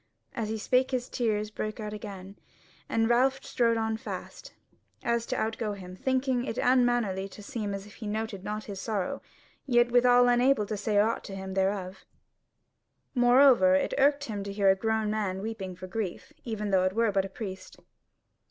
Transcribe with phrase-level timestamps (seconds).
[0.33, 2.35] As he spake his tears brake out again,
[2.89, 4.53] and Ralph strode on fast, so
[5.03, 8.81] as to outgo him, thinking it unmannerly to seem as if he noted not his
[8.81, 9.21] sorrow;
[9.67, 12.03] yet withal unable to say aught to him thereof.
[13.13, 16.93] Moreover it irked him to hear a grown man weeping for grief, even though it
[16.93, 17.79] were but a priest.